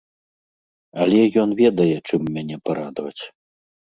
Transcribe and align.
Але 1.03 1.19
ён 1.43 1.49
ведае, 1.61 1.93
чым 2.07 2.21
мяне 2.39 2.55
парадаваць. 2.71 3.23